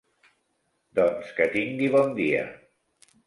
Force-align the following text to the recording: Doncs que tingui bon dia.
Doncs 0.99 1.29
que 1.41 1.47
tingui 1.57 1.91
bon 1.97 2.09
dia. 2.21 2.41